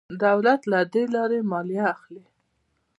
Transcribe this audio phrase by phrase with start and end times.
[0.25, 2.23] دولت له دې لارې مالیه اخلي.